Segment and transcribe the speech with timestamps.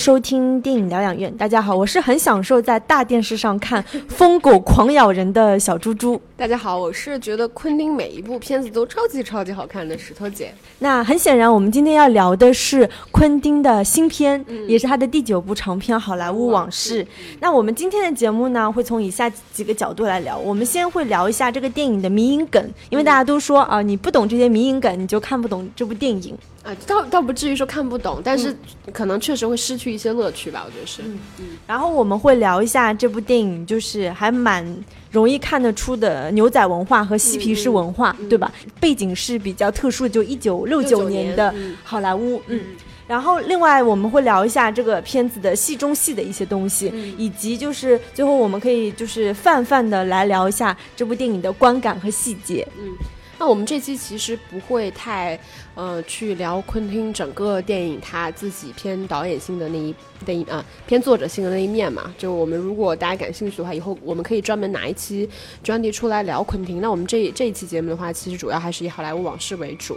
[0.00, 1.30] 收听电影疗养院。
[1.36, 6.18] 大家好，我是很享受在大电视上看疯狗狂咬人的小猪猪。
[6.38, 10.54] 大家好，我是觉得昆汀每一部片子都超级超级好看的石头姐。
[10.78, 17.04] 那很显然，我们今天要聊的是昆汀的新片，也是他的第九部长片《好莱坞往事》。
[17.40, 20.38] 那我们今天的节目呢，会从以下几个角度来聊。
[20.38, 26.34] 我们先会聊一下这个电影的迷影梗，因为大家都说啊，你不懂这些迷影梗，你就看不懂这部电影。
[26.62, 28.54] 啊，倒倒不至于说看不懂，但是
[28.92, 31.00] 可能确实会失去一些乐趣吧，我觉得是。
[31.02, 31.46] 嗯嗯。
[31.66, 34.62] 然后我们会聊一下这部电影，就是还蛮
[35.10, 38.52] 容易看得出的牛仔文化和嬉皮士文化，对吧？
[38.78, 42.42] 背景是比较特殊的，就一九六九年的好莱坞。
[42.48, 42.60] 嗯。
[43.06, 52.68] 然后另外我们会聊一下这个片子的戏中戏的一些东西，以及就是最后我们可以就是泛泛的来聊一下这部电影的观感和细节。
[52.78, 52.94] 嗯。
[53.40, 55.40] 那我们这期其实不会太，
[55.74, 59.94] 呃，去聊昆汀整个电影他自己偏导演性的那一
[60.26, 62.14] 那一啊偏作者性的那一面嘛。
[62.18, 65.26] 就我们如果大家感兴趣的话，以后我们可以专门拿一期
[65.64, 66.82] 专题出来聊昆汀。
[66.82, 69.96] 那我们这这一期节目的话，其实主要还是以好莱坞往事为主。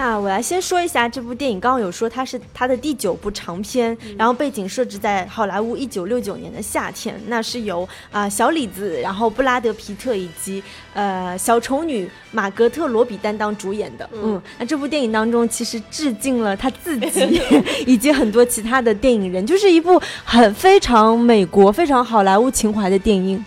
[0.00, 10.62] 那我来先说一下这部电影，刚刚有说它是它的第九部长片，然后背景设置在好莱坞一九六九年的夏天，那是由啊小李子，然后布拉德皮特以及
[10.94, 14.08] 呃小丑女玛格特罗比担当主演的。
[14.12, 17.42] 嗯，那这部电影当中其实致敬了他自己
[17.84, 23.44] 以及很多其他的电影人，就是一部很非常美国、非常好莱坞情怀的电影。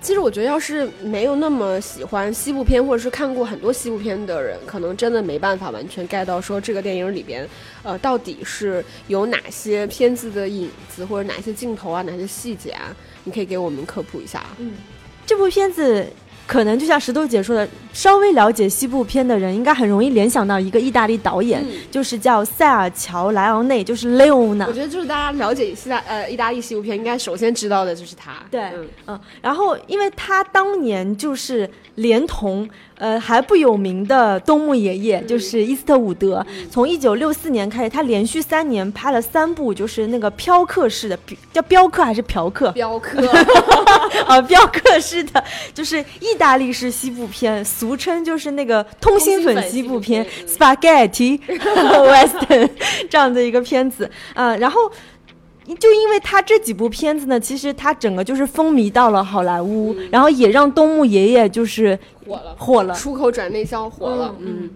[0.00, 7.48] 其实我觉得，要是没有那么喜欢西部片，或者是看过很多西部片的人，可能真的没办法完全 get 到说这个电影里边，
[7.82, 14.44] 呃，到底是有哪些片子的影子，或者哪些镜头啊，哪些细节啊，你可以给我们科普一下。
[14.58, 14.72] 嗯，
[15.26, 16.06] 这部片子。
[16.46, 24.64] 可能就像石头姐说的，稍微了解西部片的人，应该很容易联想到一个意大利导演，就是叫塞尔乔·莱昂内，就是 Leon。
[24.66, 28.32] 我觉得就是大家了解西大呃意大利西部片，应该首先知道的就是他。
[28.50, 28.62] 对，
[29.06, 32.68] 嗯，然后因为他当年就是连同。
[32.98, 41.16] 呃，还不有名的东木爷爷就是伊斯特伍德，从一九六四年开始，他连续三年拍了三部，就是那个嫖客式的，
[41.52, 42.72] 叫镖客还是嫖客？
[42.72, 43.24] 镖客，
[44.26, 52.68] 啊，镖客 式的，就是意大利式西部片，俗称就是那个通心粉西部片，spaghetti western
[53.08, 54.90] 这样的一个片子，啊，然后。
[55.78, 64.70] 就因为他这几部片子呢，其实他整个就是风靡到了好莱坞，然后也让东木爷爷就是火了，火了，出口转内销火了，嗯。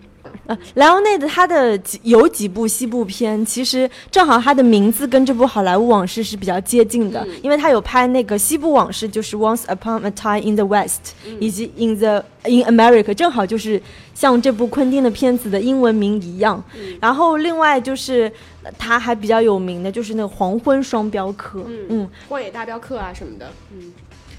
[0.47, 11.01] 呃，莱昂内的他的几有几部西部片，其实正好他的名字跟这部《好莱坞往事》是比较接近的，因为他有拍那个西部往事，就是《Once Upon a Time in the West》，
[11.39, 13.81] 以及《In the In America》，正好就是
[14.15, 16.63] 像这部昆汀的片子的英文名一样。
[17.01, 18.31] 然后另外就是
[18.79, 23.93] 他还比较有名的就是那个《黄昏双镖客》，嗯，《荒野大镖客》啊什么的，嗯。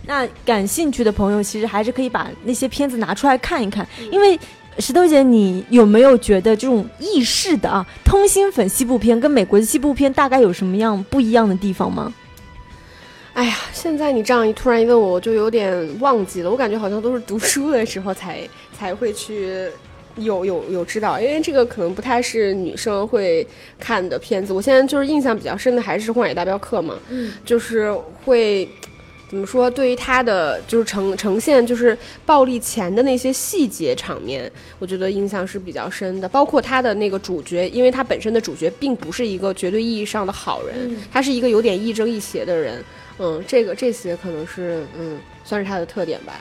[0.06, 4.40] 那感兴趣的朋友其实还是可以把那些片子拿出来看一看，因为。
[4.80, 12.14] 石头姐，你有没有觉得这种意式的啊通心粉西部片跟美国的西部片大概有什么样不一样的地方吗？
[13.34, 16.50] 哎呀，现在你这样一突然一问我，我就有点忘记了。
[16.52, 18.40] 我感觉好像都是读书的时候才
[18.78, 19.68] 才会去
[20.18, 23.46] 有有有知道，因为这个可能不太是女生会
[23.80, 24.54] 看的片子。
[24.54, 27.92] 我现在就是印象比较深的还是《荒野大镖客》嘛，嗯，就是
[28.26, 28.68] 会。
[29.34, 29.68] 怎么说？
[29.68, 36.30] 对于他的就是呈呈现，就是暴力前的那些细节场面，我觉得印象是比较深的。
[36.30, 42.84] 包括他的那个主角，因为他本身的主角并不是一个绝对意义上的好人，他是一个有点亦正亦邪的人。
[43.18, 46.40] 嗯，这个这些可能是嗯，算是他的特点吧。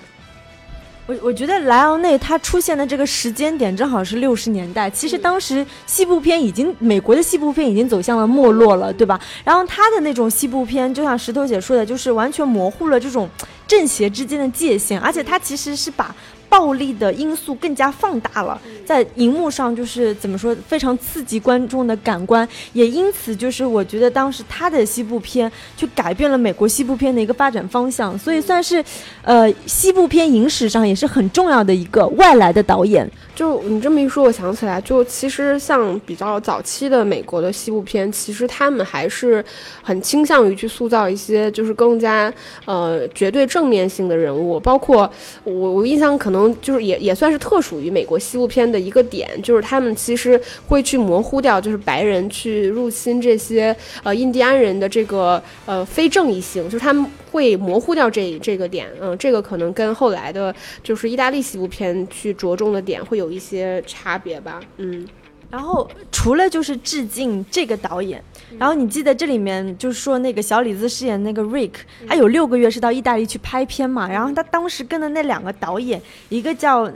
[1.06, 9.20] 我我觉得莱昂内他出现的这个时间点正好是六十年代，其实当时西部片已经美国的西部片已经走向了没落了，对吧？
[9.44, 13.28] 然后他的那种西部片，就像石头姐说的，就是完全模糊了这种
[13.66, 16.14] 正邪之间的界限，而且他其实是把。
[16.52, 28.84] 暴力的因素更加放大了，在荧幕上就是怎么说，非常刺激观众的感官，也因此就是我觉得当时他的西部片就改变了美国西部片的一个发展方向，所以算是，
[29.22, 33.10] 呃，西部片影史上也是很重要的一个外来的导演。
[33.34, 39.43] 就你这么一说，我想起来，就其实像比较早期的美国的西部片，其实他们还是
[39.82, 42.31] 很倾向于去塑造一些就是更加
[42.66, 45.10] 呃绝对正面性的人物，包括
[45.44, 46.42] 我我印象可能。
[46.61, 65.06] 就是也也算是特属于美国西部片的一个点，就是他们其实会去模糊掉，就是白人去入侵这些呃印第安人的这个呃非正义性，就是他们会模糊掉这这个点，嗯，这个可能跟后来的就是意大利西部片去着重的点会有一些差别吧，嗯。
[65.52, 68.25] 然后除了就是致敬这个导演，
[68.58, 71.72] 然后你记得这里面就是说那个小李子饰演那个 Rick，
[72.08, 76.00] 他有六个月是到意大利去拍片嘛，然后他当时跟的那两个导演，
[76.31, 76.88] 一个叫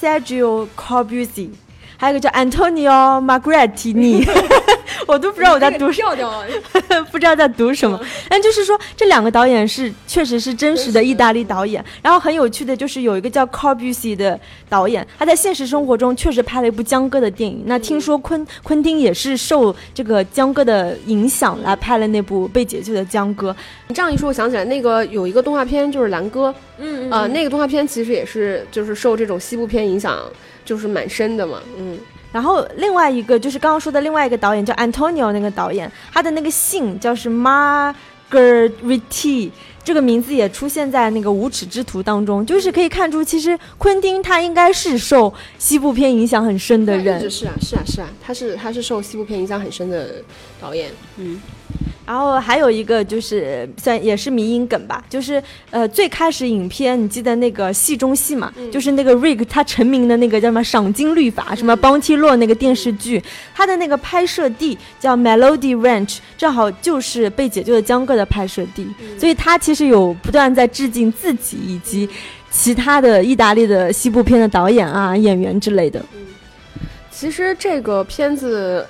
[0.00, 1.50] Sergio Corbucci。
[1.96, 4.26] 还有一个叫 Antonio Margretini，
[5.06, 6.42] 我都不知道我在读，调调，
[7.10, 7.98] 不知道在读什么。
[8.28, 11.84] 但就是说，这两个导演是确实是真实的意大利导演。
[12.02, 14.38] 然后很有趣的就是有一个叫 Corbucci 的
[14.68, 17.62] 导演，他在现实生活中确实拍了一部江歌的电影。
[17.66, 23.54] 那听说昆昆汀也是受这个江歌的影响来拍了那部被解救的江歌。
[23.88, 30.18] 你这样一说，我想起来那个有一个动画片就是蓝哥，嗯呃，那个动画片其实也是就是受这种西部片影响。
[30.66, 31.98] 就是蛮深的嘛，嗯，
[32.32, 39.50] 然后另外一个就是刚刚说的另外一个导演叫 Antonio，那个导演他的那个姓叫是 Margheriti，
[39.84, 50.14] 这个名字也出现在那个无耻之徒当中，就是可以看出其实昆汀他应该是受西部片影响很深的人，是啊是啊是啊，他是他是受西部片影响很深的
[50.58, 51.38] 导演，嗯。
[52.06, 63.22] 然后还有一个就是算也是迷因梗吧，就是呃最开始影片你记得那个戏中戏嘛，就是那个 Rick 他成名的那个叫什么赏金律法什么邦提洛那个电视剧，
[63.54, 68.86] 他的那个拍摄地叫 Melody Ranch，正好就是被解救的江哥的拍摄地，
[69.18, 72.06] 所以他其实有不断在致敬自己以及
[72.50, 76.04] 其他的意大利的西部片的导演啊演员之类的。
[77.10, 78.86] 其实这个片子。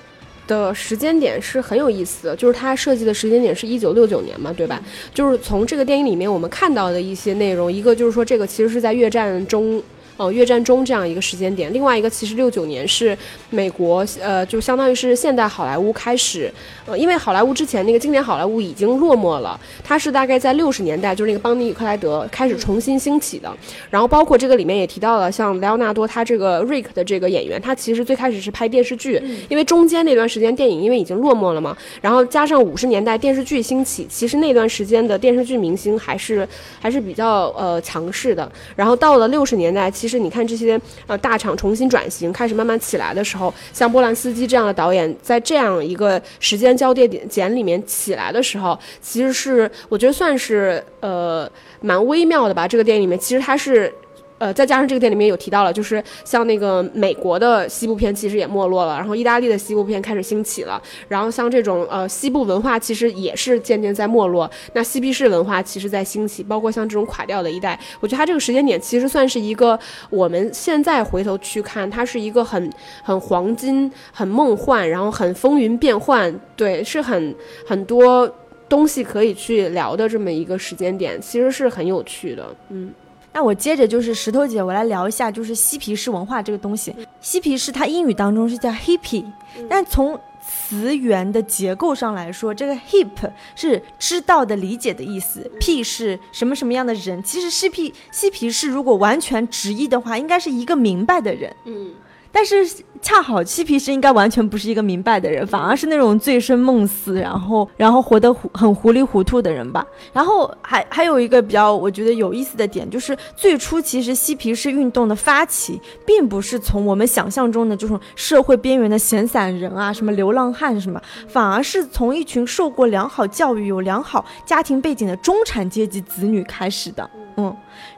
[0.47, 4.83] 的时间点是很有意思的，就是它设计的时间点是一九六九年嘛，对吧？
[5.13, 9.83] 就是从这个电影里面我们看到的一些内容，一个就是说这个其实是在越战中。
[10.17, 13.19] 呃，越战中这样一个时间点，另外一个其实六九年是
[13.51, 16.53] 美国，呃，就相当于是现代好莱坞开始，
[16.87, 23.53] 呃，因为好莱坞之前那个经典好莱坞已经落寞了，它是大概在六十年代，就是那个邦尼与克莱德开始重新兴起的。
[23.91, 36.49] 然后包括这个里面也提到了，像莱昂纳多他这个瑞克的这个演员，他其实最开始是拍电视剧，因为中间那段时间电影因为已经落寞了嘛，然后加上五十年代电视剧兴起，其实那段时间的电视剧明星还是
[36.81, 38.49] 还是比较呃强势的。
[38.77, 39.91] 然后到了六十年代。
[40.04, 52.69] 其其实你看这些呃大厂重新转型，开始慢慢起来的时候，像波兰斯基这样的导演，在这样一个时间交叠点点里面起来的时候，其实是我觉得算是呃蛮微妙的吧。
[52.69, 53.91] 这个电影里面，其实它是。
[54.39, 69.79] 呃，再加上这个店里面有提到了，就是像那个美国的西部片其实也没落了，然后意大利的西部片开始兴起了，然后像这种呃西部文化其实也是渐渐在没落，那嬉皮士文化其实在兴起，包括像这种垮掉的一代，我觉得它这个时间点其实算是一个
[70.11, 72.71] 我们现在回头去看，它是一个很
[73.03, 77.35] 很黄金、很梦幻，然后很风云变幻，对，是很
[77.65, 78.29] 很多
[78.69, 82.93] 东西可以去聊的这么一个时间点，其实是很有趣的，嗯。
[83.35, 86.95] 那我接着就是石头姐，我来聊一下，就是嬉皮士文化这个东西。
[87.21, 89.25] 嬉皮士它英语当中是叫 hippie，
[89.69, 97.21] 但从词源的结构上来说，这个 hip 是知道的、理解的意思，p 是什么什么样的人。
[97.25, 101.55] 其实嬉皮嬉皮士如果完全直译的话，应该是一个明白的人。
[101.65, 101.91] 嗯。
[102.35, 102.67] 但是
[103.01, 109.87] 恰好嬉皮士应该完全不是一个明白的人，反而是那种醉生梦死，然后然后活得糊很糊里糊涂的人吧。
[110.13, 127.09] 然后还还有一个比较我觉得有意思的点，就是最初其实嬉皮士运动的发起，并不是从我们想象中的这种社会边缘的闲散人啊，什么流浪汉什么，反而是从一群受过良好教育、有良好家庭背景的中产阶级子女开始的。
[127.37, 127.55] 嗯。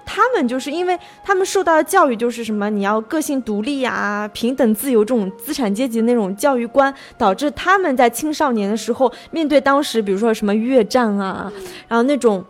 [0.09, 11.53] 他们就是因为他们受到的教育就是什么，你要个性独立呀、平等自由这种资产阶级那种教育观，导致他们在青少年的时候面对当时比如说什么越战啊，
[11.89, 12.43] 然后那种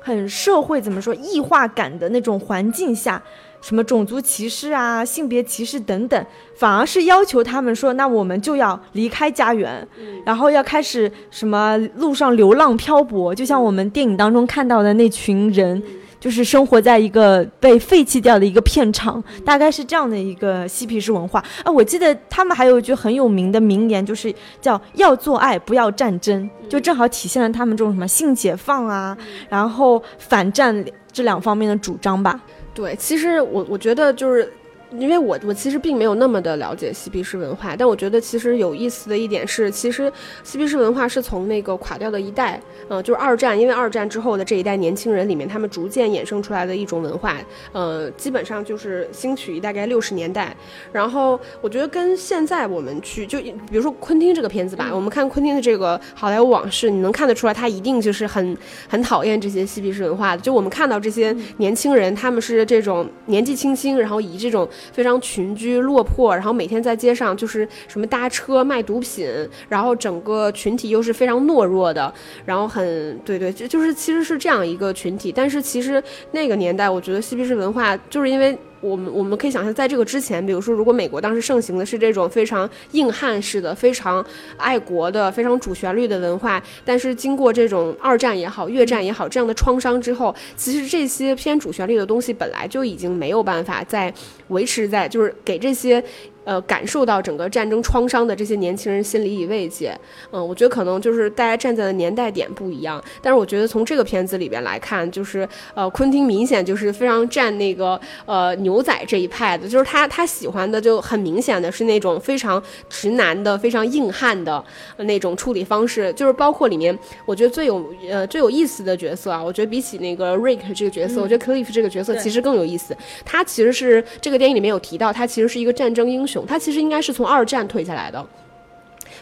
[0.00, 3.22] 很社会怎么说异化感的那种环境下，
[3.62, 9.86] 什么种族歧视啊、性别歧视等等，反而是要求他们说，那我们就要离开家园，
[10.26, 15.80] 然后要开始什么路上流浪漂泊，就像我们电影当中看到的那群人。
[16.24, 21.70] 就是生活在一个被废弃掉的一个片场，大概是这样的一个嬉皮士文化啊。
[21.70, 29.14] 我记得他们还有一句很有名的名言，就是叫“要做爱，不要战争”，就正好体现了他们这种什么性解放啊，
[29.50, 32.40] 然后反战这两方面的主张吧。
[32.72, 34.50] 对，其实我我觉得就是。
[34.98, 47.36] 因为我我其实并没有那么的了解嬉皮士文化，但我觉得其实有意思的一点是，其实嬉皮士文化是从那个垮掉的一代，嗯，就是二战，因为二战之后的这一代年轻人里面，他们逐渐衍生出来的一种文化，
[47.72, 50.54] 呃，基本上就是兴起于大概六十年代。
[50.92, 58.56] 然后我觉得跟现在我们去就比如说昆汀这个片子吧，我们看昆汀的这个好莱坞往事，你能看得出来，他一定就是很
[58.88, 60.42] 很讨厌这些嬉皮士文化的。
[60.42, 69.26] 就我们看到这些年轻人，他们是这种年纪轻轻，然后以这种非常群居落魄，然后每天在街上就是什么搭车卖毒品，
[69.68, 72.12] 然后整个群体又是非常懦弱的，
[72.44, 75.32] 然后很对对，就就是其实是这样一个群体。
[75.32, 78.56] 但是其实那个年代，我觉得嬉皮士文化就是因为。
[78.84, 84.24] 我们我们可以想象，在这个之前，比如说，如果美国当时盛行的是这种非常硬汉式的、非常
[84.58, 94.12] 爱国的、非常主旋律的文化，但是经过这种二战也好、越战也好这样的创伤之后，其实这些偏主旋律的东西本来就已经没有办法再
[94.48, 96.04] 维持在，就是给这些。
[96.44, 99.98] 呃，感受到整个战争创伤的这些年轻人心里以慰藉，
[100.30, 114.62] 嗯，我觉得可能就是大家站在的年代点不一样，但是我觉得从这个片子里边来看，就是呃，昆汀明显就是非常站那个呃牛仔这一派的，就是他他喜欢的就很明显的是那种非常直男的、非常硬汉的
[114.98, 126.33] 那种处理方式，就是包括里面我觉得最有呃最有意思的角色啊，我觉得比起那个 Rick 这个角色，我觉得 Cliff 这个角色其实更有意思，他其实是这个电影里面有提到，他其实是一个战争英雄。
[126.46, 128.26] 他其实应该是从二战退下来的，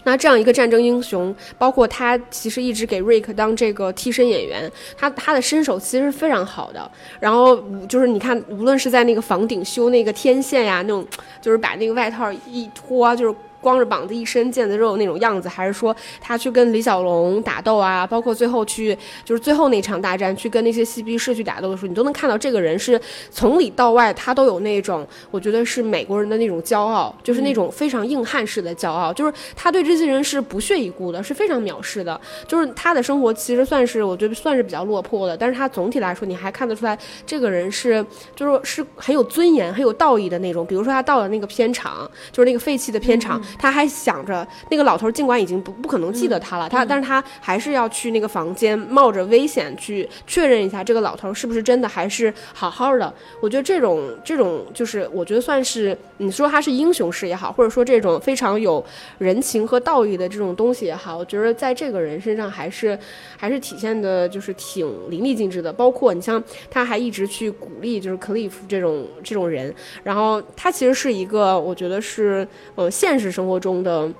[0.05, 6.89] 那这样一个战争英雄，包括他其实一直给瑞克当这个替身演员，他他的身手其实是非常好的。
[7.19, 7.57] 然后
[7.89, 11.05] 就是你看，无论是在那个房顶修那个天线呀，那种
[11.41, 13.35] 就是把那个外套一脱，就是。
[13.63, 18.07] 光着膀子一身腱子肉那种样子，还是说他去跟李小龙打斗啊？
[18.07, 23.01] 包括最后去就是最后那场大战去跟那些嬉皮士去打斗的时候，你都能看到这个人是
[23.31, 32.21] 从里到外他都有那种我觉得是美国人的那种骄傲，就是那种非常硬汉式的骄傲，就是他对这些人是不屑一顾的，是非常藐视的。
[32.49, 38.05] 就是他的生活其实算是我觉得算是比较落魄的，但是他总体来说你还看得出来这个人是
[38.35, 40.67] 就是是很有尊严、很有道义的那种。
[40.67, 43.41] 比如说他到了那个片场，就是那个废弃的片场。
[43.59, 53.13] 他还想着那个老头，尽管已经不不可能记得他了，他但是他还是要去那个房间，冒着危险去确认一下这个老头是不是真的还是好好的。
[53.41, 58.85] 我觉得这种这种就是，我觉得算是你说他是英雄式也好，或者说这种非常有
[59.19, 62.99] 人情和道义的这种东西也好，我觉得在这个人身上还是
[63.37, 65.73] 还是体现的，就是挺淋漓尽致的。
[65.73, 73.63] 包括你像他还一直去鼓励，就是 Cliff 这种这种人，然后他其实是一个，我觉得是呃现实生生活。
[73.63, 74.11] 中的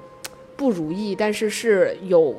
[0.57, 2.35] 不如意，但是是有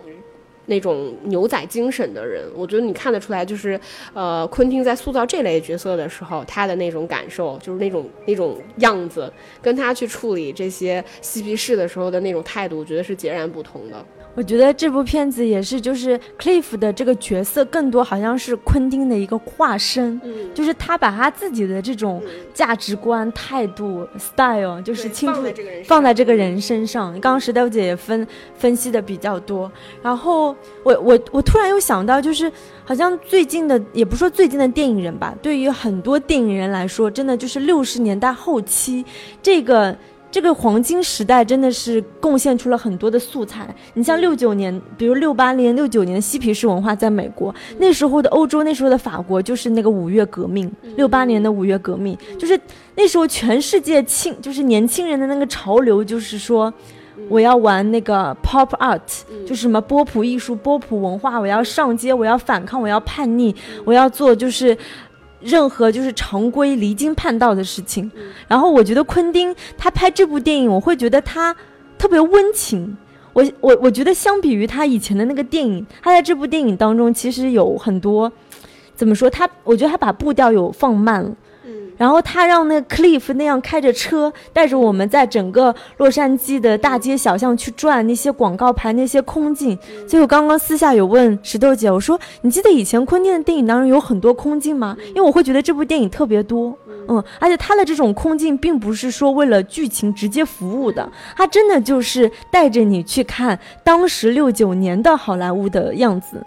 [0.67, 3.77] 那种牛仔精神的人，我觉得你看得出来，就是
[4.13, 14.05] 呃，昆汀在塑造这类角色的时候，他的那种感受，就是那种那种样子，跟他去处理这些嬉皮士的时候的那种态度，我觉得是截然不同的。
[14.35, 22.21] 我觉得这部片子也是，就是 Cliff 的这个角色更多好像是昆汀的一个化身，嗯，就是他把他自己的这种
[22.53, 25.43] 价值观、态度、style，就是清楚
[25.85, 27.11] 放在这个人身上。
[27.19, 29.71] 刚刚石头姐也分分析的比较多，
[30.01, 32.51] 然后我我我突然又想到，就是
[32.83, 39.05] 好像最近的，也不说最近的电影人吧，对于很多电影人来说，真的就是六十年代后期
[39.43, 39.95] 这个。
[40.33, 43.67] 这个黄金时代真的是贡献出了很多的素材。
[43.93, 50.71] 你像六九年，比如六八年、六九年的嬉皮士文化在美国，那时候的欧洲，那时候的法国就是那个五月革命。
[50.95, 52.59] 六八年的五月革命，就是
[52.95, 56.73] 那时候全世界青，就是年轻人的那个潮流，就是说
[57.29, 58.99] 我要玩那个 pop art，
[59.45, 64.75] 就是什么波普艺术、波普文化，我要上街，我要反抗，我要叛逆，我要做就是。
[65.43, 68.09] 任何就是常规离经叛道的事情，
[68.47, 71.55] 然后我觉得昆汀他拍这部电影，我会觉得他
[71.97, 72.97] 特别温情。
[73.33, 78.31] 我我我觉得相比于他以前的那个电影，他在这部电影当中其实有很多，
[78.95, 79.29] 怎么说？
[79.29, 81.35] 他我觉得他把步调有放慢了。
[81.97, 89.77] 然后他让那个 Cliff 那样开着车，带着我们在整个洛杉矶的大街小巷去转那些广告牌、那些空镜。
[90.07, 94.95] 所以我刚刚私下有问石头姐，我说你记得以前昆汀的电影当中有很多空镜吗？
[95.09, 106.45] 因为我会觉得这部电影特别多，嗯，而且他的这种空镜并不是说为了剧情直接服务的，他真的就是带着你去看当时六九年的好莱坞的样子。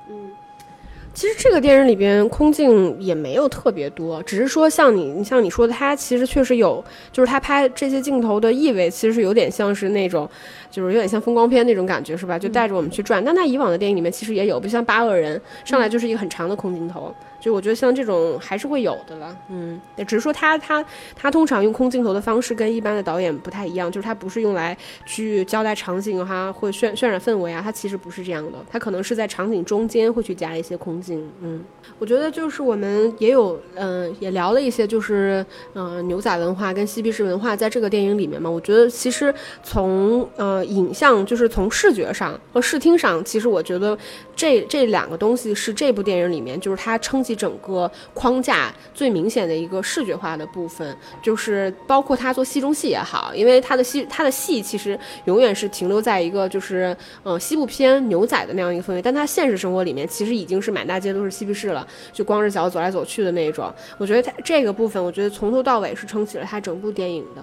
[1.17, 10.29] 其实这个电影里边空镜也没有特别多，只是说像你，你像你说的，他其实确实有，就是他拍这些镜头的意味，其实是有点像是那种，
[10.71, 12.39] 就是有点像风光片那种感觉，是吧？
[12.39, 13.25] 就带着我们去转。
[13.25, 17.11] 但他以往的电影里面其实也有，不像《八恶人》，上来就是一个很长的空镜头。
[17.47, 20.85] 就我觉得像这种还是会有的了，嗯，只是说他他
[21.15, 31.63] 他通常用空镜头的方式跟一般的导演不太一样，就是他不是用来去交代场景哈，会渲渲染氛围啊，他其实不是这样的，他可能是在场景中间会去加一些空镜，嗯，
[32.01, 43.97] 我觉得就是我们也有嗯也聊了一些就是嗯牛仔文化跟嬉皮士文化在这个电影里面嘛，我觉得其实从呃，影像就是从视觉上和视听上，其实我觉得
[44.35, 63.73] 这这两个东西是这部电影里面就是它撑起整个框架最明显的一个视觉化的部分，就是包括他做戏中戏也好，因为他的戏他的戏其实永远是停留在一个就是呃西部片牛仔的那样一个氛围，但他现实生活里面其实已经是满大街都是嬉皮士了，就光着脚走来走去的那种。
[63.99, 67.43] 我觉得他这个部分，我觉得从头到尾是撑起了他整部电影的。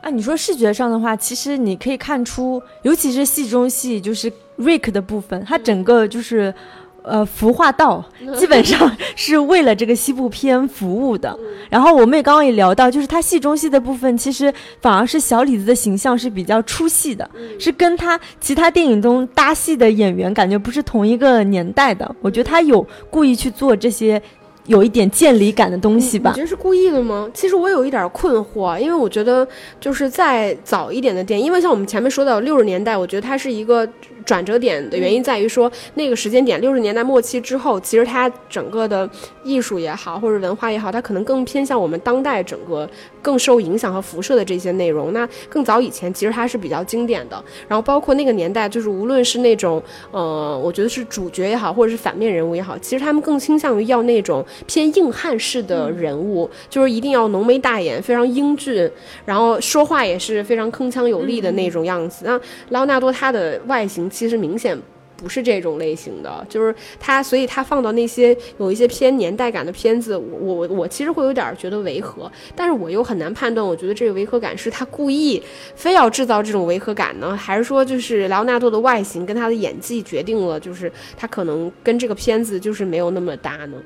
[0.00, 6.54] 啊，你说视觉上的话，其实你可以看出，尤其是戏中戏，就是 Rick 的部分，它整个就是，
[7.02, 8.04] 呃，服化道
[8.36, 11.36] 基本上是为了这个西部片服务的。
[11.70, 17.28] 然后我们也刚刚也聊到，就是他戏中戏的部分，其实反而是小李子的形象是比较出戏的，
[17.58, 22.14] 是跟他其他电影中搭戏的演员感觉不是同一个年代的。
[22.20, 24.20] 我觉得他有故意去做这些。
[24.68, 26.30] 有一点见离感的东西吧？
[26.30, 27.28] 你觉得是故意的吗？
[27.34, 29.46] 其实我有一点困惑，因为我觉得
[29.80, 33.88] 就是再早一点的电影，因为像我们前面说到六十年代，我觉得它是一个。
[34.24, 39.08] 转折点的原因在于说，那个时间点六十年代末期之后，其实它整个的
[39.42, 42.86] 艺术也好，或者文化也好，它可能更偏向我们当代整个
[43.22, 45.14] 更受影响和辐射的这些内容。
[45.14, 47.42] 那更早以前，其实它是比较经典的。
[47.66, 58.90] 然后包括那个年代，就是无论是那种呃，我觉得是主角也好，或者是反面人物也好，其实他们更倾向于要那种偏硬汉式的人物，就是一定要浓眉大眼，非常英俊，
[59.24, 62.24] 然后说话也是非常铿锵有力的那种样子。
[62.24, 62.36] 那
[62.70, 64.08] 莱昂纳多他的外形。
[64.18, 64.76] 其实明显
[65.16, 75.42] 不是这种类型的，就是他，所以他放到那些有一些偏年代感的片子，我我我其实会有点觉得违和，但是我又很难判断，我觉得这个违和感是他故意
[75.76, 83.76] 非要制造这种违和感呢，还是说就是莱昂纳多的外形跟他的演技决定了，就是他可能跟这个片子就是没有那么搭呢？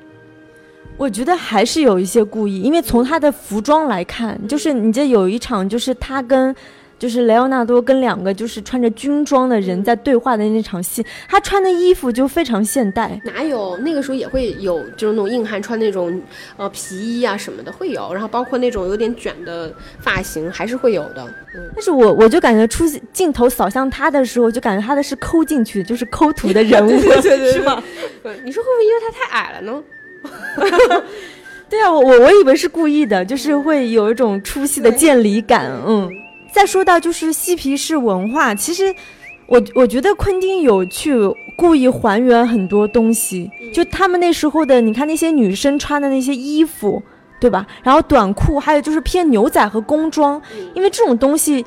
[0.97, 6.55] 我觉得还是有一些故意，因为从他的服装来看，就是你这有一场就是他跟。
[6.99, 13.19] 就是雷奥纳多跟两个就是穿着军装的人在对话的那场戏，他穿的衣服就非常现代。
[13.25, 16.21] 哪有那个时候也会有，就是那种硬汉穿那种
[16.55, 21.21] 呃皮衣啊什么的会有，然后包括那种有点卷的发型还是会有的。
[21.55, 27.83] 嗯，但是我我就感觉出镜头扫向他的时候，就感觉他的是抠进去，就是抠图的人物， 对对对，是吗？
[28.45, 29.83] 你说会不会因为他太矮了呢？
[31.69, 36.09] 对啊，我我我以为是故意的，就是会有一种出戏的见离感，嗯。
[36.51, 38.93] 再说到就是嬉皮士文化，其实
[39.47, 41.15] 我我觉得昆汀有去
[41.57, 47.01] 故意还原很多东西，就他们那时候的，你看那些女生穿的那些衣服，
[47.39, 47.65] 对吧？
[47.81, 50.39] 然后短裤，还有就是偏牛仔和工装，
[50.75, 51.65] 因为这种东西。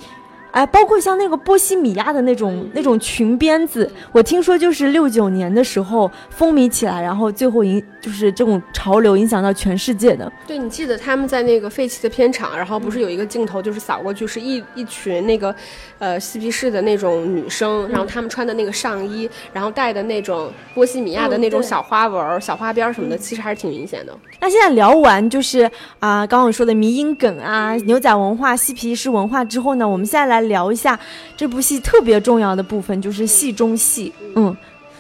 [0.57, 10.33] 哎，包括像那个波西米亚的那种那种裙边子，我听说就是六九年的时候风靡起来，然后最后影就是这种潮流影响到全世界的。
[10.47, 15.55] 对，你记得他们在那个废弃的片场，然后不是有一个镜头就是扫过去是一一群那个，
[15.99, 24.17] 呃，嬉皮士的那种女生，然后她们穿的那个上衣，然后戴的那种波西米亚的那种小花纹、小花边什么的，其实还是挺明显的。
[24.41, 30.46] 那现在聊完就是啊，刚刚我说的迷因梗啊、牛仔文化、嬉皮士文化之后呢，我们现在来。
[30.47, 30.99] 聊一下
[31.37, 34.13] 这部戏特别重要的部分，就是戏中戏。
[34.35, 34.57] 嗯，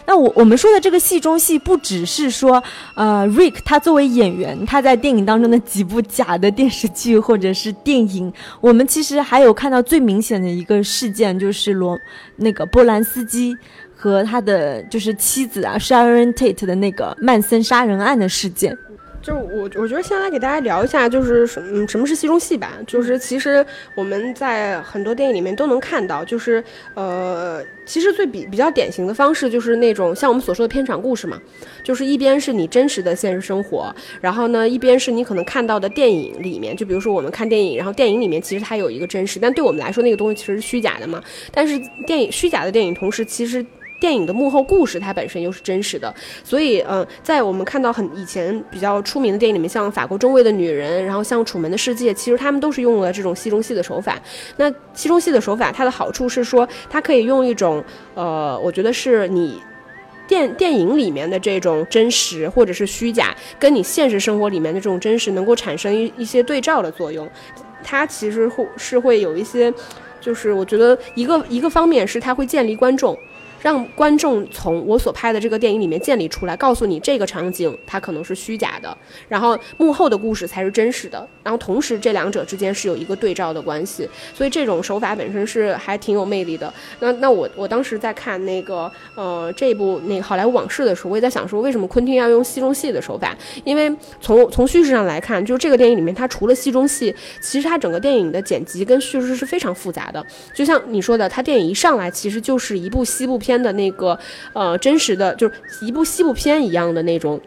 [0.06, 2.62] 那我我们说的这个戏中戏，不只是说，
[2.94, 11.98] 呃，Rick 他作为演员，他在电影当中的几部假的电视剧或者是电影，我们其实还有看到最明显的一个事件，就是罗
[12.36, 13.56] 那个波兰斯基
[13.96, 18.76] 和他的就是妻子啊，Sharon Tate 的那个曼森杀人案的事件。
[19.26, 22.74] 就是我，我觉得先来给大家聊一下，就是什嗯，什么是戏中戏吧？
[22.86, 26.62] 就是其实我们在很多电影里面都能看到，就是
[26.94, 31.42] 呃，其实最比比较典型的方式就是那种像我们所说的片场故事嘛，
[31.82, 41.20] 就是一边是你真实的现实生活，然后呢，一边是你可能看到的电影里面，就比如说我们看电影，然后电影里面其实它有一个真实，但对我们来说那个东西其实是虚假的嘛。
[41.50, 43.66] 但是电影虚假的电影同时其实。
[43.98, 54.20] 电影的幕后故事，它本身又是真实的，所以，嗯，在我们看到很以前比较出名的电影里面，像《法国中尉的女人》，然后像《楚门的世界》，其实他们都是用了这种戏中戏的手法。
[54.56, 57.82] 那戏中戏的手法，它的好处是说，它可以用一种，
[58.14, 59.60] 呃，我觉得是你
[60.28, 67.28] 电电影里面的这种真实或者是虚假，跟你现实生活里面的这种真实，能够产生一一些对照的作用。
[67.82, 69.72] 它其实会是会有一些，
[70.20, 73.16] 就是我觉得一个一个方面是它会建立观众。
[73.66, 78.96] 让观众从我所拍的这个电影里面建立出来，告诉你这个场景它可能是虚假的，
[79.28, 86.72] 然后幕后的故事才是真实的，然后同时这两者之间是有一个对照的关系，所以这种手法本身是还挺有魅力的。
[87.00, 93.36] 那那我我当时在看那个呃这部那个《好莱坞往事》的时候，我也在想说，为什么昆汀要用戏中戏的手法？
[93.64, 100.24] 因为从从叙事上来看，就是这个电影里面它除了戏中戏，其实它整个电影的剪辑跟叙事是非常复杂的。
[100.54, 104.18] 就像你说的，它电影一上来其实就是一部西部片的那个
[104.52, 107.40] 呃真实的，就是一部西部片一样的那种。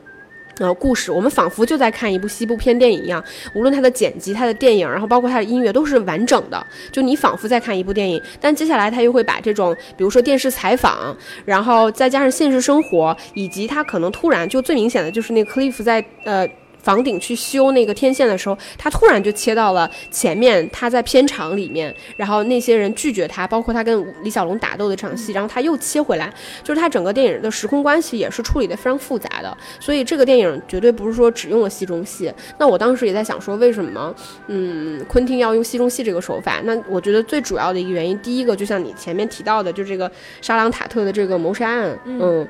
[0.60, 3.24] 呃，故事我们仿佛就在看一部西部片电影一样，
[3.56, 8.22] 无论它的剪辑、它的电影，然后包括它的音乐都是完整的，就你仿佛在看一部电影。
[8.42, 16.46] 但接下来他又会把这种，比如说电视采访，然后再加上现实生活，以及他可能突然就最明显的就是那个克利夫在呃。
[16.82, 32.32] 房顶去修那个天线的时候，他突然就切到了前面他在片场里面，然后那些人拒绝他，包括他跟李小龙打斗的这场戏，然后他又切回来，就是他整个电影的时空关系也是处理的非常复杂的，所以这个电影绝对不是说只用了戏中戏。
[32.58, 34.14] 那我当时也在想说，为什么
[34.48, 36.62] 嗯，昆汀要用戏中戏这个手法？
[36.64, 40.10] 那我觉得最主要的一个原因，第一个就像你前面提到的，就这个
[40.42, 42.48] 沙朗塔特的这个谋杀案，嗯。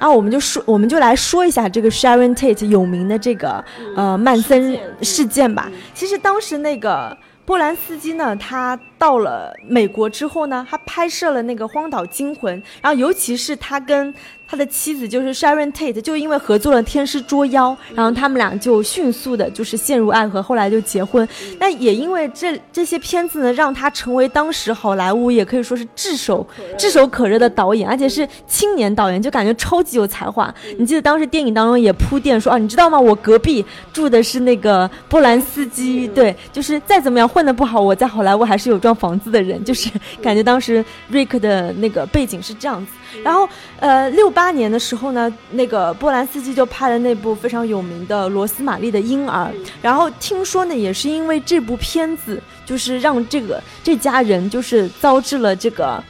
[0.00, 3.62] 然后我们就说，我们就来说一下这个 Sharon Tate 有名的这个
[3.94, 5.70] 呃曼森事件吧。
[5.94, 14.12] 其实当时那个波兰斯基呢，他到了美国之后呢，他拍摄了那个《荒岛惊魂》，然后尤其是他跟。
[14.50, 21.26] 他的妻子就是 Sharon Tate，就因为合作了《天师捉妖》，然后他们俩就迅速的，就是陷入爱河，后来就结婚。
[21.60, 26.44] 那也因为这这些片子呢，让他成为当时好莱坞也可以说是炙手
[26.76, 30.52] 炙手可热的导演，而且是青年导演，就感觉超级有才华。
[30.78, 32.98] 你记得当时电影当中也铺垫说啊，你知道吗？
[32.98, 39.88] 我隔壁住的是那个波兰斯基，对，就是再怎么样混的不好，我在好莱坞还是有幢房子的人，就是
[40.20, 42.92] 感觉当时 Rick 的那个背景是这样子。
[43.22, 49.50] 然后，呃，六八年的时候呢，那个波兰斯基就拍了那部非常有名的《罗斯玛丽的婴儿》。
[49.82, 56.02] 然后听说呢，也是因为这部片子，就是让这个这家人就是遭致了这个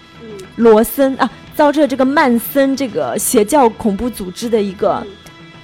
[0.56, 5.04] 罗森啊，遭致了这个曼森这个邪教恐怖组织的一个。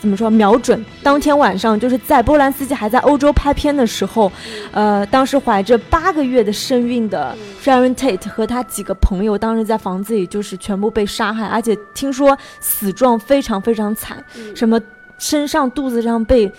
[0.01, 0.29] 怎么说？
[0.31, 4.31] 瞄准当天晚上，就是在波兰斯基还在欧洲拍片的时候，
[4.71, 14.23] 呃，当时怀着八个月的身孕的 Sharon Tate 和他几个朋友，当时在房子里就是全部被杀害，而且听说死状非常非常惨，
[14.55, 14.81] 什么
[15.19, 16.53] 身上、肚子上被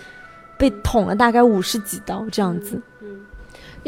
[0.56, 2.80] 被捅了大概五十几刀这样子。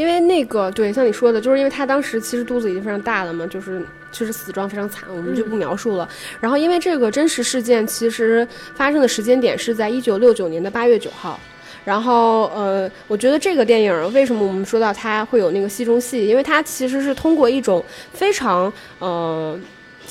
[0.00, 3.82] 因为那个对，像你说的，就是因为他当时其实肚子已经非常大了嘛，就是。
[4.12, 6.08] 确实死状非常惨，我们就不描述了。
[6.40, 11.38] 然后，因为这个真实事件其实发生的时间点是在一九六九年的八月九号。
[11.84, 19.56] 然后，呃，我觉得这个电影为什么我们说到它会有那个戏中戏，因为它其实是通过一种非常，呃。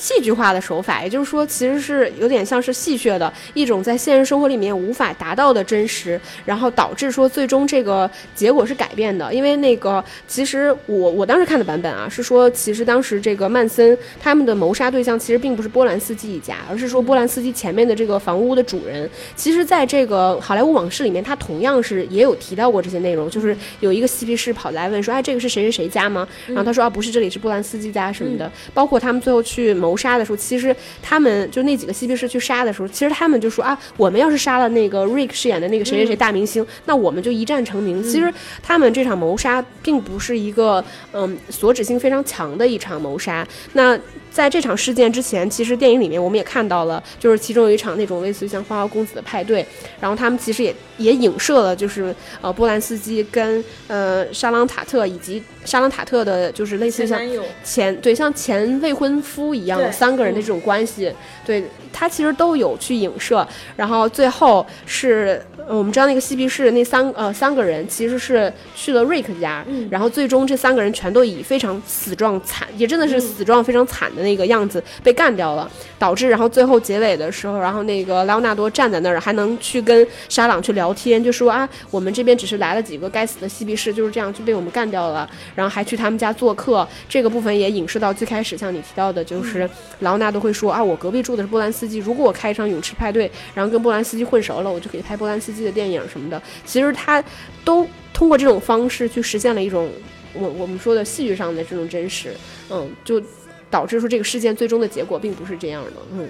[0.00, 9.32] 戏剧化的手法，也就是说，其实是有点像是戏谑的一种在现实生活里面无法达到的真实，然后导致说最终这个结果是改变的。
[9.32, 19.08] 因为那个，其实我我当时看的版本啊，是说其实当时这个曼森他们的谋杀对象其实并不是波兰斯基一家，而是说波兰斯基前面的这个房屋的主人。
[19.36, 29.89] 其实，在这个好莱坞往事里面，他同样是也有提到过这些内容，就是有一个嬉皮士跑来问说：“哎，这个是谁谁谁家吗？”然后他说：“啊，不是，这里是波兰斯基家什么的。”包括他们最后去谋。
[29.90, 38.00] 谋杀的时候，其实他们就那几个嬉皮士去杀的时候，其实他们就说啊，我们要是杀了那个 Rick 饰演的那个谁谁谁大明星，那我们就一战成名。
[38.04, 43.44] 其实他们这场谋杀并不是一个嗯所指性非常强的一场谋杀。
[43.72, 43.98] 那
[44.30, 49.66] 在这场事件之前，其实电影里面我们也看到了，就是其中有一场那种类似于像花花公子的派对，
[50.00, 55.42] 然后他们其实也也影射了，就是呃波兰斯基跟呃沙朗塔特以及。
[55.62, 57.20] 沙朗塔特的，就是类似像
[57.62, 61.12] 前对像前未婚夫一样的三个人的这种关系，
[61.44, 63.46] 对他其实都有去影射。
[63.76, 85.28] 然后最后是我们知道那个嬉皮士那三呃三个人其实是去了瑞克家，然后最终这三个人全都以非常死状惨，也真的是死状非常惨的那个样子被干掉了，导致然后最后结尾的时候，然后那个莱昂纳多站在那儿还能去跟沙朗去聊天，就说啊我们这边只是来了几个该死的嬉皮士，就是这样就被我们干掉了。
[85.54, 89.68] 然后还去他们家做客，这个部分也影射到最开始，像你提到的，就是
[90.00, 96.40] 莱昂纳多会说啊，我隔壁住的是波兰斯基，如果我开一场泳池派对，然后跟波兰斯基混熟了，我就可以拍波兰斯基的电影什么的。
[96.66, 97.22] 其实他
[97.64, 99.90] 都通过这种方式去实现了一种
[100.34, 102.34] 我我们说的戏剧上的这种真实，
[102.68, 103.22] 嗯，就
[103.70, 106.28] 导致说这个事件最终的结果并不是这样的，嗯。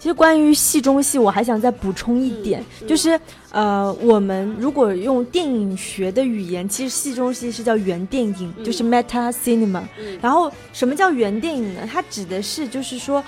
[0.00, 3.18] 其实关于戏中戏，我还想再补充一点，就是
[3.50, 9.82] 呃，我们如果用电影学的语言，其实戏中戏是叫原电影，就是 meta cinema。
[10.22, 11.80] 然后什么叫原电影呢？
[11.90, 13.22] 它指的是就是说。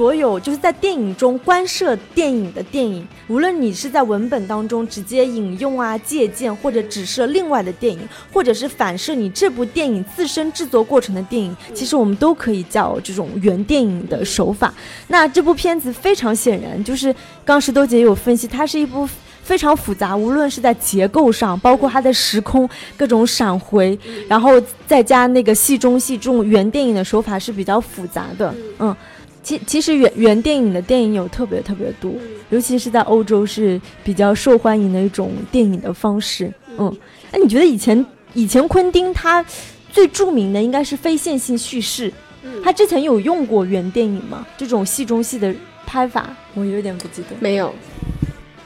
[0.00, 8.00] 所有就是在电影中关涉电影的电影，无论你是在文本当中直接引用啊、借鉴，或者指涉另外的电影，
[8.32, 14.72] 或者是反射你这部电影自身制作过程的电影，其实我们都可以叫这种原电影的手法。
[15.08, 19.06] 那这部片子非常显然，就是刚石头姐有分析，它是一部
[19.42, 28.96] 非常复杂，无论是在结构上，包括它的时空各种闪回，然后再加那个戏中戏这种原电影的手法是比较复杂的，嗯。
[29.50, 32.12] 其其实原原电影的电影有特别特别多，
[32.50, 36.52] 尤其是在欧洲是比较受欢迎的一种电影的方式。
[36.78, 36.96] 嗯，
[37.32, 39.44] 哎，你觉得以前以前昆汀他
[39.90, 42.12] 最著名的应该是非线性叙事，
[42.62, 44.46] 他之前有用过原电影吗？
[44.56, 45.52] 这种戏中戏的
[45.84, 47.34] 拍法，我有点不记得。
[47.40, 47.74] 没有。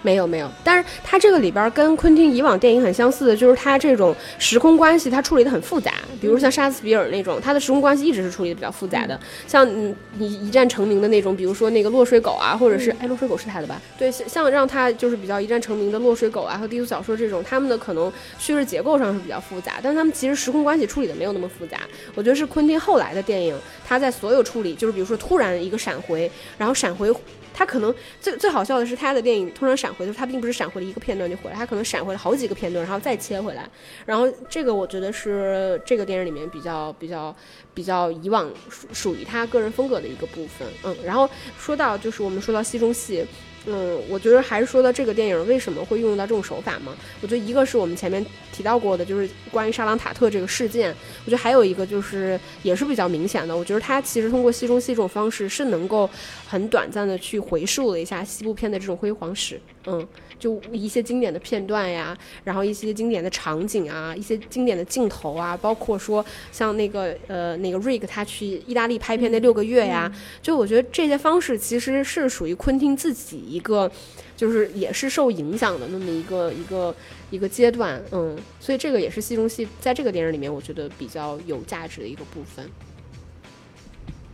[0.04, 5.94] 没有没有，但是它这个里边跟昆汀以往电影很相似的，就是它这种时空关系，它处理的很复杂。
[6.20, 9.18] 比如像杀死比尔那种，它的时空关系一直是处理的比较复杂的。
[9.48, 13.80] 像嗯，你一战成名的那种，比如说那个落水狗啊，或者是哎，落水狗是他的吧？
[13.98, 21.78] 对，像让他就是比较一战成名的落水狗啊和低俗小说这种，他们的可能叙事结构上是比较复杂，但他们其实时空关系处理的没有那么复杂。
[22.14, 27.10] 我觉得是昆汀后来的电影，他在所有处理，就是比如说突然一个闪回，然后闪回。
[27.54, 33.66] 他可能最最好笑的是，他的电影通常闪回，的时候他并不是闪回了一个片段就回来，他可能闪回了好几个片段，然后再切回来。
[34.04, 37.34] 然后这个我觉得是这个电影里面比较比较
[37.72, 40.68] 比较以往属属于他个人风格的一个部分。
[40.82, 43.24] 嗯，然后说到就是我们说到戏中戏。
[43.66, 46.94] 嗯，我觉得还是说到这个电影为什么会运用到这种手法嘛？
[47.22, 50.94] 我觉得一个是我们前面提到过的，就是关于沙朗塔特这个事件。
[51.24, 56.08] 我觉得还有一个就是也是比较明显的，我觉得他其实通过戏中戏这种方式是能够
[56.46, 59.60] 很短暂的去回溯了一下西部片的这种辉煌史。
[59.86, 60.06] 嗯。
[60.36, 66.22] 就一些经典的片段呀，然后一些经典的场景啊，一些经典的镜头啊，包括说
[66.52, 73.90] 像那个呃那个 Rick 他去意大利拍片那六个月呀，就我觉得这些方式其实是属于昆汀自己一个，
[74.36, 76.94] 就是也是受影响的那么一个一个
[77.30, 82.68] 一个阶段，嗯，所以这个也是戏中戏在这个电影里面我觉得比较有价值的一个部分。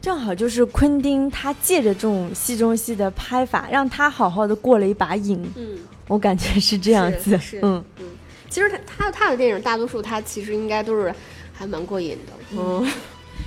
[0.01, 5.39] 正好就是昆汀他借着这种戏中戏的拍法，让他好好的过了一把瘾。
[5.57, 5.79] 嗯，
[6.09, 7.39] 我感觉是这样子。
[7.61, 8.07] 嗯嗯，
[8.49, 11.15] 其实他他他的电影大多数他其实应该都是
[11.53, 12.33] 还蛮过瘾的。
[12.53, 12.91] 嗯。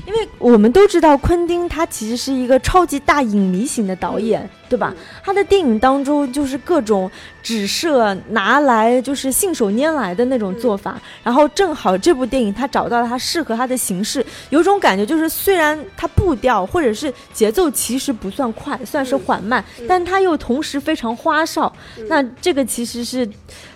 [0.06, 4.94] 因为我们都知道，昆汀他其实是一个超级大影迷型的导演，对吧？
[5.24, 7.10] 他的电影当中就是各种
[7.42, 21.72] 指涉拿来就是信手拈来的那种做法，然后正好这部电影他找到了他适合他的形式，有种感觉就是虽然他步调或者是节奏其实不算快，算是缓慢，但他又同时非常花哨。
[22.08, 23.28] 那这个其实是，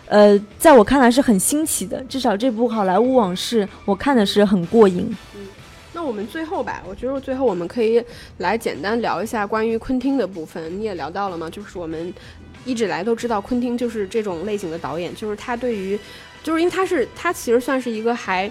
[0.08, 5.16] 呃，在我看来是很新奇的，至少这部《好莱坞往事》我看的是很过瘾。
[6.08, 8.04] 我们最后吧，我觉得最后我们可以
[8.38, 10.80] 来简单聊一下关于昆汀的部分。
[10.80, 11.50] 你也聊到了吗？
[11.50, 12.14] 就是我们
[12.66, 16.00] 一直来都知道，昆汀就是这种类型的导演，就是他对于，
[16.42, 18.50] 就是因为他是他其实算是一个还。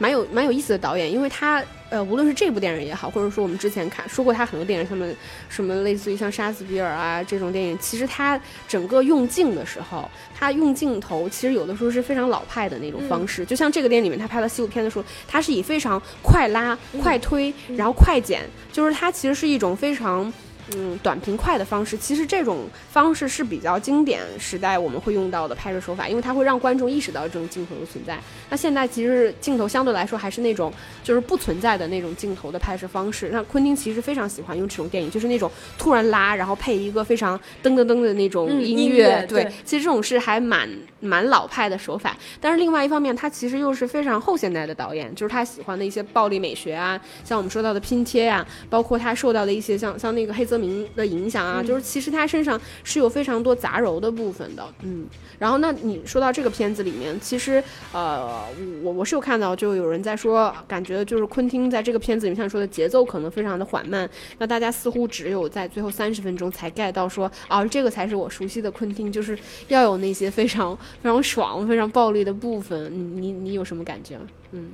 [0.00, 5.06] 蛮有蛮有意思的导演，因为他呃，无论是这部电影也好，或者说我们之前看说过他很多电影，什么
[5.48, 20.32] 什么类似于像《杀死比尔》啊这种电影，其实他整个用镜的时候，他用镜头其实有的时候是非常老派的那种方式，就像这个电影里面他拍的西部片的时候，他是以非常快拉、快推，然后快剪，就是他其实是一种非常。
[20.76, 28.18] 嗯，短平快的方式，其实这种方式是比较经典时代我们会用到的拍摄手法，因为它会让观众意识到这种镜头的存在。
[28.50, 30.70] 那现在其实镜头相对来说还是那种
[31.02, 33.30] 就是不存在的那种镜头的拍摄方式。
[33.32, 39.24] 那昆汀其实非常喜欢用这种电影，就是那种突然拉，然后配一个非常噔噔噔的那种音乐。
[39.26, 40.68] 对，其实这种是还蛮
[41.00, 42.14] 蛮老派的手法。
[42.42, 50.57] 但是另外一方面，他其实又是非常后现代的导演，就是他喜欢的一些暴力美学啊，像我们说到的拼贴呀，包括他受到的一些像像那个黑泽。
[50.58, 55.06] 名的影响啊，就是其实他身上是有非常多杂糅的部分的，嗯。
[55.38, 58.44] 然后那你说到这个片子里面，其实呃，
[58.82, 72.92] 我我是有看到，就有人在说，感觉就是昆汀在这个片子里面像说的节奏可能非常的缓慢，那大家似乎只有在最后三十分钟才 get 到说，啊，这个才是我熟悉的昆汀，就是要有那些非常非常爽、非常暴力的部分。
[72.92, 74.18] 你你你有什么感觉？
[74.50, 74.70] 嗯，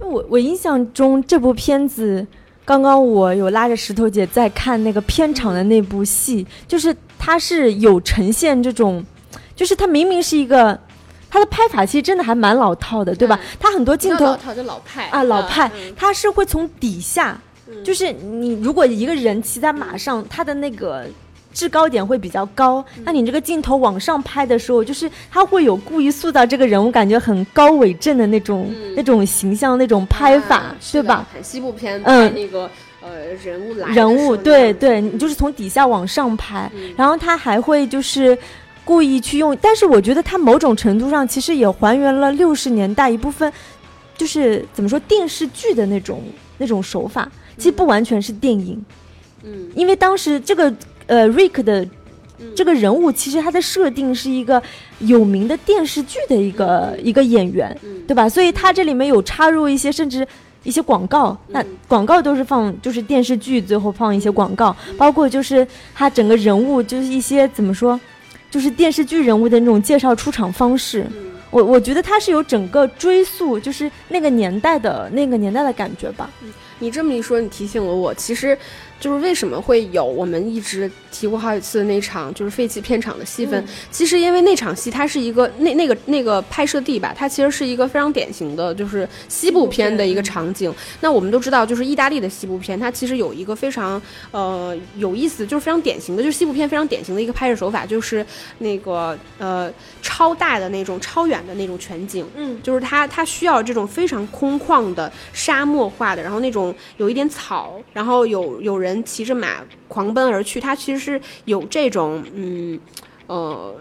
[0.00, 2.26] 那我我印象中这部片子。
[2.70, 9.04] 刚刚我有拉着石头姐在看那个片场的那部戏，就是它是有呈现这种，
[9.56, 10.78] 就是它明明是一个，
[11.28, 13.40] 它的拍法其实真的还蛮老套的，对吧？
[13.58, 17.36] 它很多镜头老套就老派啊，老派，它是会从底下
[17.84, 21.04] 就是你如果一个人骑在马上，他的那个。
[21.52, 31.26] 制高点会比较高，那你这个镜头往上拍的时候，就是他会有故意塑造这个人物感觉很高伟正的那种、那种形象、那种拍法，啊对吧？？
[31.42, 32.32] 西部片，嗯。
[32.34, 32.70] 那个
[33.02, 33.10] 呃
[33.42, 36.94] 人物来人物，对对，你就是从底下往上拍，嗯。
[36.96, 38.36] 然后他还会就是
[38.84, 43.52] 故意去用，但是我觉得他某种程度上其实也还原了六十年代一部分，
[44.16, 46.22] 就是怎么说电视剧的那种
[46.58, 48.84] 那种手法，其实不完全是电影，
[49.42, 49.68] 嗯。
[49.74, 50.72] 因为当时这个
[51.10, 51.82] 呃 Rick 的
[52.38, 54.62] 嗯这个人物其实他的设定是一个
[55.00, 58.28] 有名的电视剧的一个、一个演员，嗯对吧？
[58.28, 60.26] 所以他这里面有插入一些甚至
[60.62, 67.98] 一些广告，那嗯广告都是放就是电视剧最后放一些广告，包括就是他整个人物就是一些怎么说，
[68.50, 71.02] 就是电视剧人物的那种介绍出场方式。
[71.10, 76.30] 嗯我我觉得他是有整个追溯，就是那个年代的那个年代的感觉吧。
[76.78, 78.56] 你这么一说，你提醒了我，其实
[79.00, 83.60] 就是为什么会有我们一直提过好几次的那场就是废弃片场的戏份。
[83.64, 90.72] 嗯其实因为那场戏它是一个那那个那个拍摄地吧，它其实是一个非常典型的就是西部片的一个场景。
[91.00, 98.24] 那我们都知道，就是意大利的西部片，它其实有一个非常呃有意思，就是非常典型的，就是西部片非常典型的一个拍摄手法，就是
[98.58, 102.26] 那个呃超大的那种超远的那种全景。
[102.36, 112.78] 嗯，就是它它需要这种非常空旷的沙漠化的，然后那种有一点草，然后有有人骑着马狂奔而去，它其实是有这种嗯
[113.26, 113.74] 呃。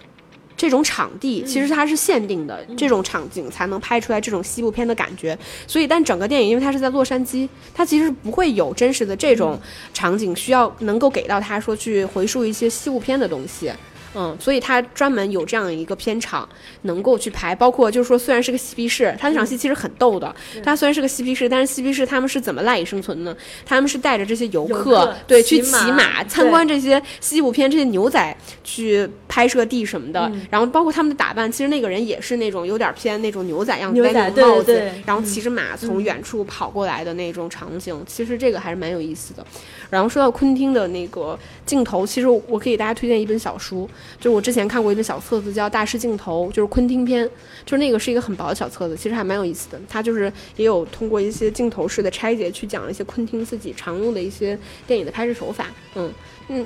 [0.59, 5.39] 这种场地其实它是限定的，这种场景才能拍出来这种西部片的感觉。
[5.65, 9.57] 所以，但整个电影因为它是在洛杉矶，它其实不会有真实的这种
[9.93, 13.71] 场景，需要能够给到他说去回溯一些西部片的东西。
[14.15, 16.47] 嗯，所以他专门有这样一个片场，
[16.83, 20.33] 能够去排，包括就是说，虽然是个嬉皮士，他那场戏其实很逗的。
[20.63, 23.35] 他虽然是个嬉皮士，但是嬉皮士他们是怎么赖以生存呢？
[23.65, 30.21] 他们是带着这些游客，对，去骑马参观这些西部片这些牛仔去拍摄地什么的。
[30.33, 39.45] 嗯然后包括他们的打扮，其实那个人也是那种有点偏那种牛仔样子，戴那种帽子，然后骑着马从远处跑过来的那种场景，其实这个还是蛮有意思的。
[39.89, 47.29] 然后说到昆汀的那个镜头，其实我可以给大家推荐一本小书，就是我之前看过一本小册子叫《大师镜头》，就是昆汀篇，
[47.65, 49.79] 就是那个是一个很薄的小册子，其实还蛮有意思的。
[49.89, 55.67] 它就是也有通过一些镜头式的拆解去讲了一些昆汀自己常用的一些电影的拍摄手法。
[55.95, 56.11] 嗯
[56.47, 56.65] 嗯。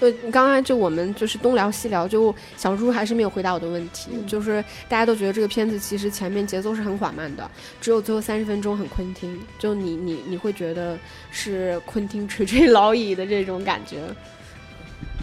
[0.00, 10.96] 对，刚刚就我们就是东聊西聊，就小猪还是没有回答我的问题，就是大家都觉得这个片子其实前面节奏是很缓慢的，只有最后三十分钟很昆汀，就你你你会觉得
[11.32, 13.98] 是昆汀垂垂老矣的这种感觉，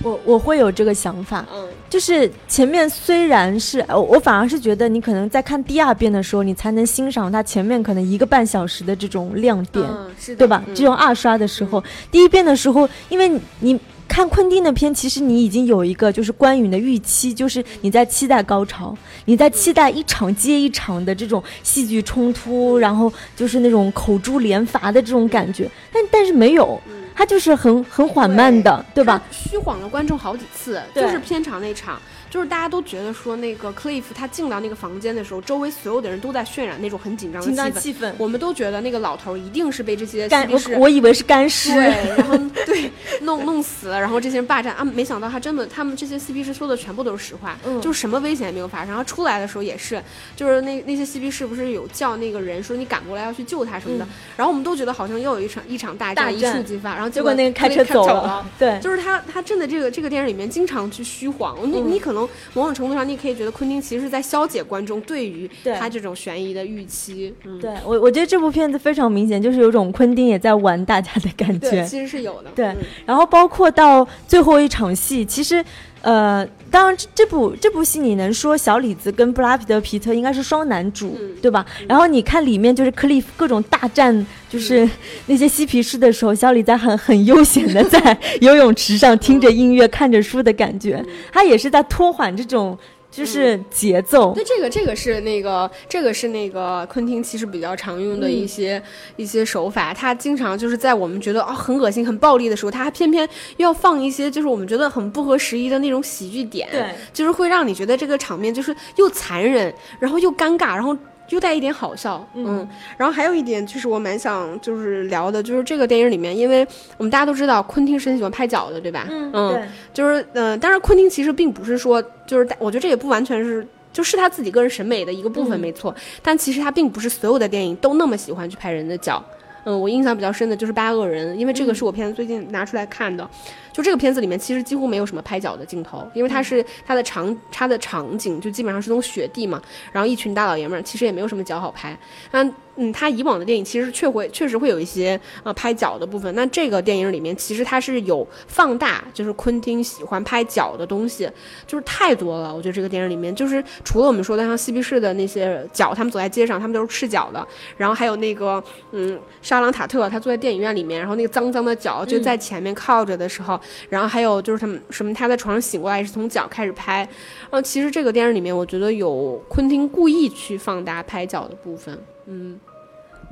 [0.05, 1.67] 我我会有这个想法，嗯。
[1.89, 10.63] 就是前面虽然是我我反而是觉得你可能在看第二遍的时候，你才能欣赏它前面可能一个半小时的这种亮点，嗯，是的，对吧？
[10.67, 10.75] 嗯。
[10.75, 26.79] 这种二刷的时候，第一遍的时候，因为你你看昆汀的片，其实你已经有一个就是观影的预期，就是你在期待高潮，你在期待一场接一场的这种戏剧冲突，然后就是那种口诛连伐的这种感觉，但但是没有，
[27.15, 29.21] 它就是很很缓慢的，对吧？？
[29.31, 31.99] 虚晃了观众好几次，就是片场那场，
[32.29, 47.81] 就是大家都觉得说那个 Cliff 他进到那个房间的时候，周围所有的人都在渲染那种很紧张的气氛，气氛，我们都觉得那个老头儿一定是被这些干我嬉皮士我以为是干 尸，对，然后对弄弄死了，然后这些人霸占啊，没想到他真的，他们这些 CP 师说的全部都是实话，嗯。
[47.81, 48.89] 就是什么危险也没有发生。
[48.89, 50.01] 然后出来的时候也是，
[50.35, 54.07] 就是那那些 CP 师不是有叫那个人说你赶过来要去救他什么的，嗯。
[54.37, 56.25] 然后我们都觉得好像又有一场一场大战。
[56.35, 61.91] 一触即发，然后结果果那个开车走走了，对，就是他，他真的这个这个电影里面经常去虚晃，你、嗯。
[61.91, 62.14] 你可能
[62.53, 65.49] 某种程度上，你可以觉得昆汀其实是在消解观众对于
[65.79, 67.33] 他这种悬疑的预期。
[67.43, 71.85] 嗯，对我我觉得这部片子非常明显，就是有种昆汀也在玩大家的感对，觉。
[71.85, 72.49] 其实是有的。
[72.55, 75.63] 对嗯然后包括到最后一场戏，其实，
[76.05, 81.31] 呃，当然这这部这部戏你能说小李子跟布拉皮德皮特应该是双男主，嗯。
[81.41, 81.63] 对吧？
[81.87, 84.87] 然后你看里面就是克利夫各种大战，就是
[85.27, 92.75] 那些嬉皮士的时候，小李子很很悠闲的在游泳池上听着音乐、看着书的感觉，他也是在拖缓这种
[93.15, 94.33] 就是节奏。
[94.35, 98.81] 那，这个这个是那个这个是那个昆汀其实比较常用的一些、
[99.15, 110.95] 一些手法，他经常就是在我们觉得啊、很恶心、很暴力的时候，他还偏偏要放一些就是我们觉得很不合时宜的那种喜剧点，对，就是会让你觉得这个场面就是又残忍，然后又尴尬，然后。
[111.29, 119.07] 又带一点好笑，嗯，然后还有一点就是我蛮想就是聊的，就是这个电影里面，因为我们大家都知道昆汀是很喜欢拍脚的，对吧？
[119.09, 123.65] 嗯，嗯对，就是嗯、呃，当然昆汀其实并不是说，就是我觉得这也不完全是。
[123.95, 125.95] 就是他自己个人审美的一个部分，嗯没错。
[126.21, 129.23] 但其实他并不是所有的电影都那么喜欢去拍人的脚，
[129.65, 133.29] 嗯，我印象比较深的就是《八恶人》，因为这个是我片子最近拿出来看的。
[133.73, 139.61] 就这个片子里面其实几乎没有什么拍脚的镜头，因为它是它的场它的场景就基本上是那种雪地嘛，
[139.91, 141.97] 然后一群大老爷们儿，其实也没有什么脚好拍。
[142.31, 151.29] 嗯嗯，他以往的电影其实确会确实会有一些呃拍脚的部分，那这个电影里面其实他是有放大，就是昆汀喜欢拍脚的东西，
[151.65, 152.53] 就是太多了。
[152.53, 157.47] 我觉得这个电影里面就是除了我们说的像嬉皮士的那些脚，他们走在街上，他们都是赤脚的，
[157.77, 163.59] 然后还有那个嗯沙朗塔特他坐在电影院里面，然后那个脏脏的脚就在前面靠着的时候。
[163.89, 167.07] 然后还有就是他们什么，他在床上醒过来是从脚开始拍，
[167.51, 172.59] 嗯，其实这个电影里面我觉得有昆汀故意去放大拍脚的部分，嗯，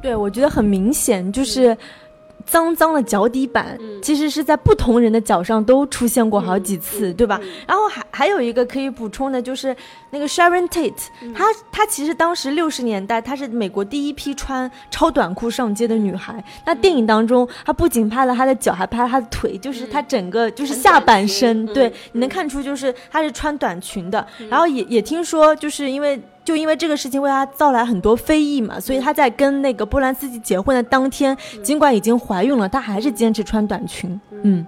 [0.02, 1.78] 对，我觉得很明显就是。
[2.46, 7.40] 脏脏的脚底板，其实是在不同人的脚上都出现过好几次，对吧？
[7.66, 9.74] 然后还还有一个可以补充的，就是
[10.10, 10.92] 那个 Sharon Tate，
[11.34, 16.44] 她她其实当时六十年代，她是美国第一批穿超短裤上街的女孩。
[16.66, 24.28] 那电影当中，她不仅拍了她的脚，还拍了她的腿，就是她整个就是下半身，对，你能看出就是她是穿短裙的。
[24.50, 26.22] 然后也也听说，就是因为。
[26.44, 34.20] 就因为这个事情为他造来很多非议嘛，所以他在跟那个波兰斯基结婚的当天，尽管已经怀孕了，他还是坚持穿短裙。
[34.44, 34.66] 嗯。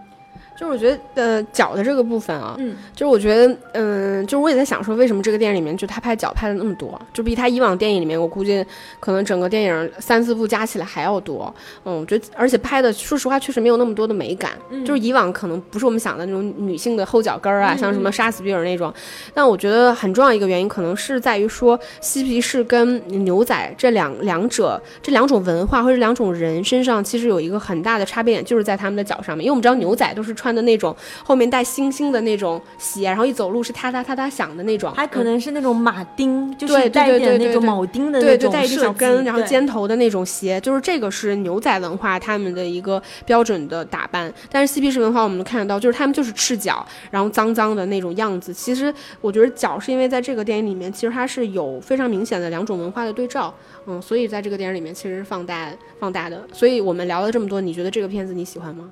[0.58, 8.66] 就是我觉得，呃，脚的这个部分啊，嗯，就是我觉得，嗯，就是我也在想说，为什么这个电影里面就他拍脚拍的那么多，就比他以往电影里面，我估计
[9.01, 11.53] 可能整个电影三四部加起来还要多。
[11.84, 14.53] 嗯，我觉得，而且拍的，说实话，确实没有那么多的美感。
[14.70, 18.93] 嗯就是以往可能不是我们想的那种女性的后脚跟儿啊，像什么杀死比尔那种。
[19.34, 29.43] 但我觉得很重要一个原因，可能是在于说，嬉皮士跟牛仔这两两者这两种文化或者两种人身上，其实有一个很大的差别点，就是在他们的脚上面。
[29.43, 30.34] 因为我们知道牛仔都是。
[30.45, 44.34] 穿的那种后面带星星的那种鞋，然后一走路是嗒嗒嗒嗒响的那种，还可能是那种马丁，就是带一点那种铆钉的那种对带一小跟，然后尖头的那种鞋，就是这个是牛仔文化他们的一个标准的打扮。
[44.52, 48.54] 但是嬉皮士文化我们能看得到，就是他们就是赤脚，然后脏脏的那种样子。
[48.54, 53.54] 其实我觉得脚是因为在这个电影里面，其实它是有非常明显的两种文化的对照，
[53.86, 56.41] 嗯，所以在这个电影里面其实是放大放大的。
[56.52, 58.89] 所以我们聊了这么多，你觉得这个片子你喜欢吗？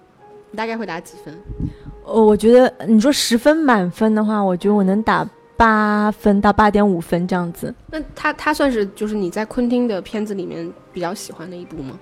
[0.54, 1.34] 你大概会打几分？
[2.06, 5.28] 哦，我觉得你说十分满分的话，我觉得我能打
[5.58, 7.74] 八分到八点五分这样子。
[7.90, 11.98] 那他他算是就是你在昆汀的片子里面比较喜欢的一部吗？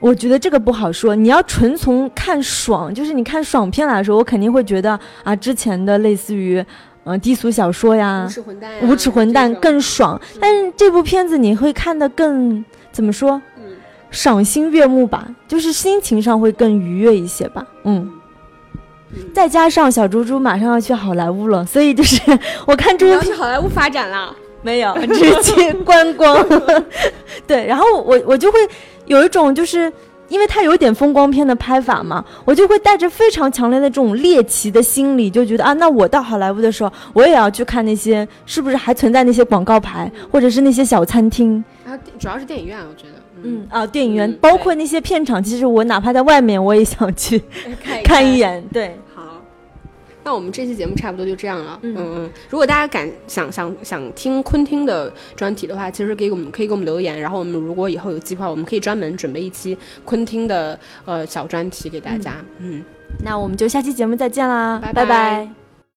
[0.00, 1.16] 我觉得这个不好说。
[1.16, 6.62] 你要纯从看爽，就是你看爽片来说，我肯定会觉得啊，之前的类似于
[7.04, 10.20] 嗯低俗小说呀、无耻混蛋、无耻混蛋更爽。
[10.38, 13.40] 但是这部片子你会看得更怎么说？
[14.10, 17.66] 赏心悦目吧，就是心情上会更愉悦一些吧。
[17.84, 18.10] 嗯，
[19.32, 22.20] 再加上小猪猪马上要去好莱坞了，所以就是
[22.66, 24.94] 我看猪猪去好莱坞发展了没有？
[25.06, 26.44] 直接观光。
[27.46, 28.58] 对，然后我我就会
[29.06, 29.92] 有一种就是
[30.28, 41.62] 因为它有点风光片的拍法嘛，我就会带着非常强烈的这种猎奇的心理，就觉得啊，那我到好莱坞的时候，我也要去看那些是不是还存在那些广告牌，或者是那些小餐厅。
[41.86, 43.23] 啊，主要是电影院，我觉得。
[43.44, 47.40] 嗯啊，电影院包括那些片场，其实我哪怕在外面，我也想去
[48.02, 48.62] 看一眼。
[48.72, 49.22] 对，好，
[50.24, 51.78] 那我们这期节目差不多就这样了。
[51.82, 62.36] 嗯嗯，如果大家敢想想想听昆汀的专题的话，其实给我们可以给我们留言，然后我们如果以后有计划，我们可以专门准备一期昆汀的呃小专题给大家。
[62.58, 62.82] 嗯，
[63.24, 65.63] 那我们就下期节目再见啦，拜拜。